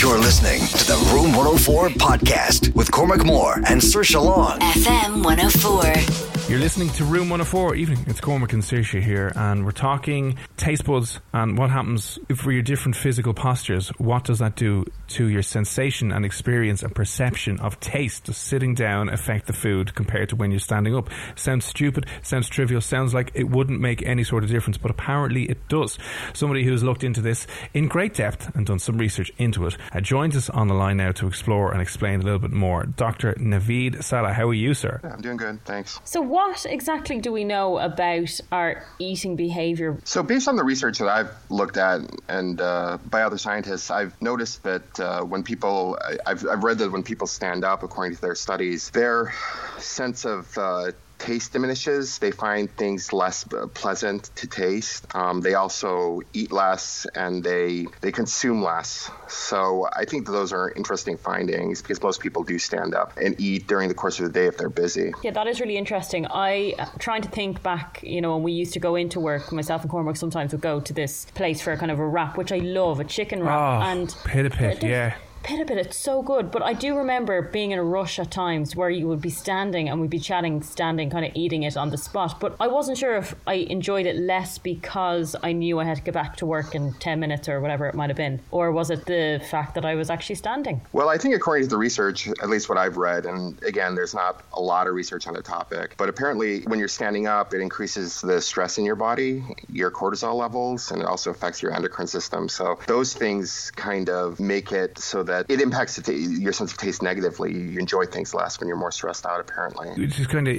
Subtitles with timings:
[0.00, 4.60] You're listening to the Room 104 podcast with Cormac Moore and Sir Long.
[4.60, 6.27] FM 104.
[6.48, 8.04] You're listening to Room 104 Evening.
[8.06, 12.62] It's Cormac and Saoirse here, and we're talking taste buds and what happens for your
[12.62, 13.90] different physical postures.
[13.98, 18.24] What does that do to your sensation and experience and perception of taste?
[18.24, 21.10] Does sitting down affect the food compared to when you're standing up?
[21.36, 25.42] Sounds stupid, sounds trivial, sounds like it wouldn't make any sort of difference, but apparently
[25.50, 25.98] it does.
[26.32, 30.00] Somebody who's looked into this in great depth and done some research into it uh,
[30.00, 32.84] joins us on the line now to explore and explain a little bit more.
[32.84, 33.34] Dr.
[33.34, 34.98] Naveed Saleh, how are you, sir?
[35.04, 36.00] Yeah, I'm doing good, thanks.
[36.04, 39.98] So, what exactly do we know about our eating behavior?
[40.04, 44.20] So, based on the research that I've looked at and uh, by other scientists, I've
[44.20, 48.20] noticed that uh, when people, I've, I've read that when people stand up, according to
[48.20, 49.32] their studies, their
[49.78, 52.18] sense of uh, taste diminishes.
[52.18, 55.06] They find things less pleasant to taste.
[55.14, 59.10] Um, they also eat less and they they consume less.
[59.28, 63.66] So I think those are interesting findings because most people do stand up and eat
[63.66, 65.12] during the course of the day if they're busy.
[65.22, 66.26] Yeah, that is really interesting.
[66.30, 69.82] I trying to think back, you know, when we used to go into work, myself
[69.82, 72.52] and Cormac sometimes would go to this place for a kind of a wrap, which
[72.52, 73.58] I love, a chicken wrap.
[73.58, 76.50] Oh, and pita pit, yeah pita pit, it's so good.
[76.50, 79.88] But I do remember being in a rush at times where you would be standing
[79.88, 82.40] and we'd be chatting, standing, kind of eating it on the spot.
[82.40, 86.02] But I wasn't sure if I enjoyed it less because I knew I had to
[86.02, 88.40] get back to work in 10 minutes or whatever it might have been.
[88.50, 90.80] Or was it the fact that I was actually standing?
[90.92, 94.14] Well, I think according to the research, at least what I've read, and again, there's
[94.14, 97.60] not a lot of research on the topic, but apparently when you're standing up, it
[97.60, 102.06] increases the stress in your body, your cortisol levels, and it also affects your endocrine
[102.06, 102.48] system.
[102.48, 107.02] So those things kind of make it so that it impacts your sense of taste
[107.02, 107.52] negatively.
[107.52, 109.88] You enjoy things less when you're more stressed out, apparently.
[109.96, 110.56] It's kind of,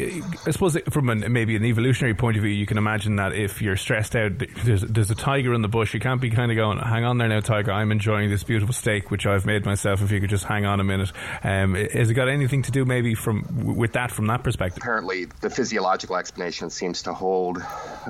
[0.47, 3.62] I suppose, from an, maybe an evolutionary point of view, you can imagine that if
[3.62, 5.94] you're stressed out, there's, there's a tiger in the bush.
[5.94, 7.72] You can't be kind of going, hang on there now, tiger.
[7.72, 10.02] I'm enjoying this beautiful steak, which I've made myself.
[10.02, 11.12] If you could just hang on a minute.
[11.44, 14.81] Um, has it got anything to do maybe from with that from that perspective?
[14.81, 17.63] Apparently, the physiological explanation seems to hold,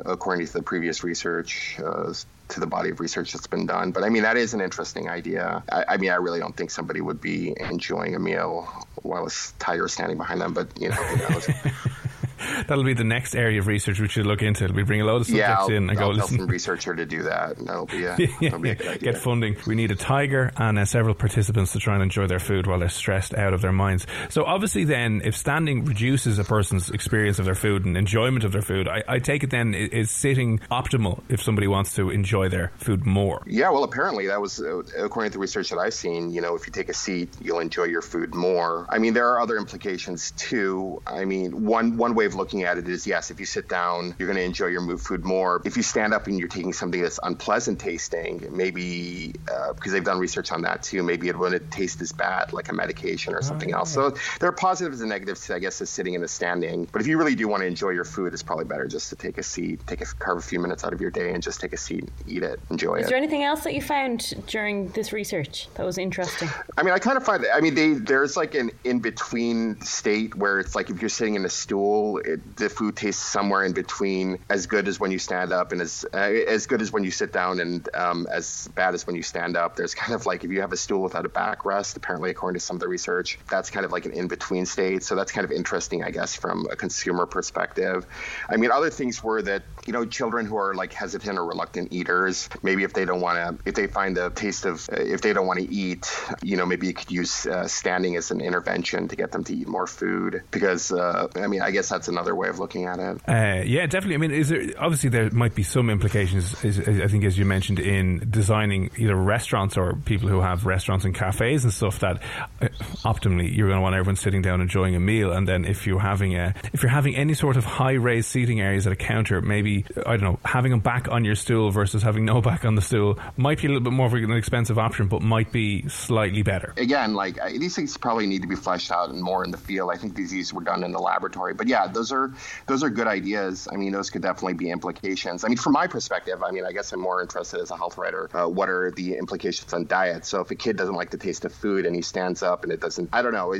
[0.05, 1.79] according to the previous research.
[1.83, 2.13] Uh,
[2.49, 3.91] to the body of research that's been done.
[3.91, 5.63] But I mean, that is an interesting idea.
[5.71, 8.67] I, I mean, I really don't think somebody would be enjoying a meal
[9.01, 9.29] while a
[9.59, 10.95] tiger is standing behind them, but you know,
[12.67, 14.71] That'll be the next area of research we should look into.
[14.71, 16.39] We bring a load of subjects yeah, I'll, in and I'll go listen.
[16.39, 17.57] some researcher to do that.
[17.57, 19.13] That'll be a, that'll be a good idea.
[19.13, 19.57] Get funding.
[19.67, 22.79] We need a tiger and uh, several participants to try and enjoy their food while
[22.79, 24.07] they're stressed out of their minds.
[24.29, 28.51] So obviously, then, if standing reduces a person's experience of their food and enjoyment of
[28.51, 32.49] their food, I, I take it then is sitting optimal if somebody wants to enjoy
[32.49, 33.43] their food more.
[33.45, 36.31] Yeah, well, apparently that was uh, according to the research that I've seen.
[36.31, 38.85] You know, if you take a seat, you'll enjoy your food more.
[38.89, 41.01] I mean, there are other implications too.
[41.05, 44.15] I mean, one one way of looking at it is yes, if you sit down,
[44.17, 45.61] you're going to enjoy your move food more.
[45.65, 50.03] If you stand up and you're taking something that's unpleasant tasting, maybe uh, because they've
[50.03, 53.41] done research on that too, maybe it wouldn't taste as bad like a medication or
[53.41, 53.93] something else.
[53.93, 56.87] So there are positives and negatives, I guess, of sitting and the standing.
[56.91, 59.15] But if you really do want to enjoy your food, it's probably better just to
[59.15, 61.59] take a seat, take a carve a few minutes out of your day, and just
[61.59, 63.03] take a seat, eat it, enjoy is it.
[63.03, 66.49] Is there anything else that you found during this research that was interesting?
[66.77, 67.45] I mean, I kind of find.
[67.53, 71.35] I mean, they, there's like an in between state where it's like if you're sitting
[71.35, 75.19] in a stool, it, the food tastes somewhere in between as good as when you
[75.19, 78.67] stand up and as uh, as good as when you sit down and um, as
[78.75, 79.75] bad as when you stand up.
[79.75, 82.65] There's kind of like if you have a stool without a backrest, apparently according to
[82.65, 85.03] some of the research, that's kind of like an in between state.
[85.03, 88.05] So that's kind of interesting, I guess, from a consumer perspective.
[88.49, 91.91] I mean, other things were that you know children who are like hesitant or reluctant
[91.91, 95.21] eaters, maybe if they don't want to, if they find the taste of, uh, if
[95.21, 96.11] they don't want to eat,
[96.43, 99.55] you know, maybe you could use uh, standing as an intervention to get them to
[99.55, 102.99] eat more food because uh, I mean, I guess that's another way of looking at
[102.99, 103.21] it.
[103.27, 104.15] Uh, yeah, definitely.
[104.15, 106.63] I mean, is there obviously there might be some implications.
[106.63, 111.05] Is, I think, as you mentioned, in designing either restaurants or people who have restaurants
[111.05, 111.99] and cafes and stuff.
[111.99, 112.21] That
[112.61, 112.67] uh,
[113.03, 115.99] optimally, you're going to want everyone sitting down enjoying a meal, and then if you're
[115.99, 119.41] having a if you're having any sort of high raised seating areas at a counter,
[119.41, 122.75] maybe I don't know, having them back on your stool versus having no back on
[122.75, 125.87] the stool might be a little bit more of an expensive option, but might be
[125.87, 126.73] slightly better.
[126.77, 129.91] Again, like these things probably need to be fleshed out and more in the field.
[129.91, 132.33] I think these were done in the laboratory, but yeah, those are
[132.67, 133.67] those are good ideas.
[133.71, 135.43] I mean, those could definitely be implications.
[135.43, 137.97] I mean, from my perspective, I mean, I guess I'm more interested as a health
[137.97, 138.29] writer.
[138.33, 140.25] Uh, what are the implications on diet?
[140.25, 142.71] So if a kid doesn't like the taste of food and he stands up and
[142.71, 143.53] it doesn't, I don't know.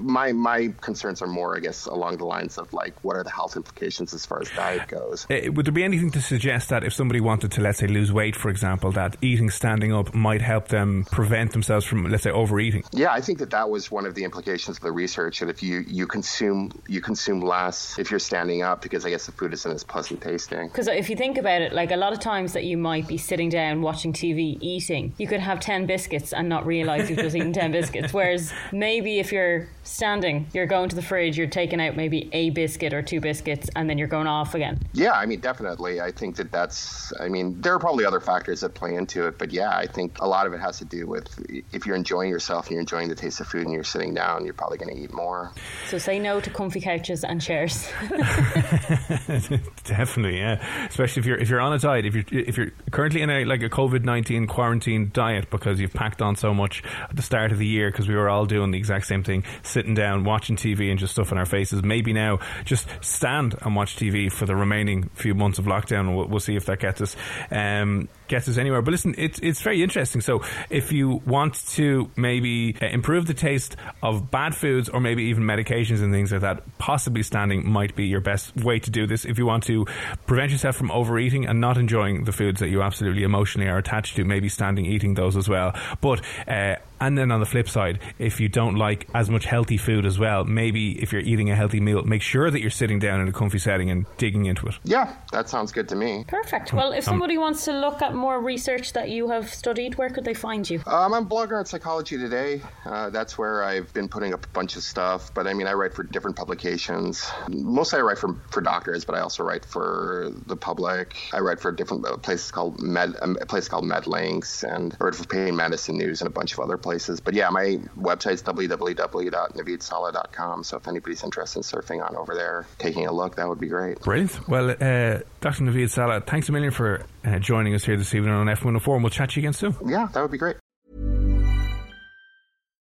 [0.00, 3.30] My my concerns are more, I guess, along the lines of like, what are the
[3.30, 5.26] health implications as far as diet goes?
[5.30, 8.12] Uh, would there be anything to suggest that if somebody wanted to, let's say, lose
[8.12, 12.30] weight, for example, that eating standing up might help them prevent themselves from, let's say,
[12.30, 12.84] overeating?
[12.92, 15.40] Yeah, I think that that was one of the implications of the research.
[15.40, 19.26] That if you you consume you consume less if you're standing up, because I guess
[19.26, 20.68] the food isn't as pleasant tasting.
[20.68, 23.16] Because if you think about it, like a lot of times that you might be
[23.16, 27.36] sitting down watching TV eating, you could have ten biscuits and not realize you've just
[27.36, 28.12] eaten ten biscuits.
[28.12, 32.50] Whereas maybe if you're standing, you're going to the fridge, you're taking out maybe a
[32.50, 34.80] biscuit or two biscuits, and then you're going off again.
[34.92, 36.00] Yeah, I mean, definitely.
[36.00, 37.12] I think that that's.
[37.20, 40.18] I mean, there are probably other factors that play into it, but yeah, I think
[40.20, 41.26] a lot of it has to do with
[41.72, 44.44] if you're enjoying yourself and you're enjoying the taste of food and you're sitting down,
[44.44, 45.52] you're probably going to eat more.
[45.88, 47.65] So say no to comfy couches and chairs.
[49.84, 50.86] Definitely, yeah.
[50.86, 53.44] Especially if you're if you're on a diet, if you're if you're currently in a
[53.44, 57.52] like a COVID nineteen quarantine diet because you've packed on so much at the start
[57.52, 60.56] of the year because we were all doing the exact same thing, sitting down watching
[60.56, 61.82] TV and just stuffing our faces.
[61.82, 66.16] Maybe now just stand and watch TV for the remaining few months of lockdown.
[66.16, 67.16] We'll, we'll see if that gets us.
[67.50, 68.82] Um, gets us anywhere.
[68.82, 70.20] But listen, it's it's very interesting.
[70.20, 75.24] So if you want to maybe uh, improve the taste of bad foods or maybe
[75.24, 79.06] even medications and things like that, possibly standing might be your best way to do
[79.06, 79.24] this.
[79.24, 79.86] If you want to
[80.26, 84.16] prevent yourself from overeating and not enjoying the foods that you absolutely emotionally are attached
[84.16, 85.74] to, maybe standing eating those as well.
[86.00, 89.76] But uh, and then on the flip side, if you don't like as much healthy
[89.76, 92.98] food as well, maybe if you're eating a healthy meal, make sure that you're sitting
[92.98, 94.74] down in a comfy setting and digging into it.
[94.84, 96.24] Yeah, that sounds good to me.
[96.26, 96.72] Perfect.
[96.72, 99.96] Well, if um, somebody um, wants to look at more research that you have studied,
[99.96, 100.82] where could they find you?
[100.86, 102.62] Um, I'm a blogger on Psychology Today.
[102.84, 105.32] Uh, that's where I've been putting up a bunch of stuff.
[105.34, 107.30] But I mean, I write for different publications.
[107.48, 111.16] Mostly I write for, for doctors, but I also write for the public.
[111.32, 115.04] I write for different uh, places called Med, um, a place called MedLinks, and I
[115.04, 117.20] write for Pain Medicine News and a bunch of other places.
[117.20, 120.64] But yeah, my website's www.naveedsaleh.com.
[120.64, 123.68] So if anybody's interested in surfing on over there, taking a look, that would be
[123.68, 124.00] great.
[124.00, 124.48] Brilliant.
[124.48, 125.64] Well, uh, Dr.
[125.64, 129.02] Naveed Saleh, thanks a million for uh, joining us here this evening on F104, and
[129.02, 129.74] we'll chat to you again soon.
[129.84, 130.56] Yeah, that would be great.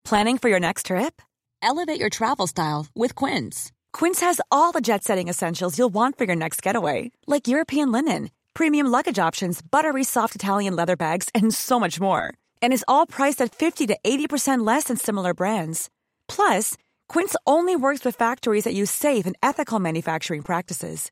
[0.03, 1.21] Planning for your next trip?
[1.61, 3.71] Elevate your travel style with Quince.
[3.93, 7.91] Quince has all the jet setting essentials you'll want for your next getaway, like European
[7.91, 12.85] linen, premium luggage options, buttery soft Italian leather bags, and so much more and is
[12.87, 15.89] all priced at 50 to 80% less than similar brands.
[16.27, 16.77] Plus,
[17.09, 21.11] Quince only works with factories that use safe and ethical manufacturing practices.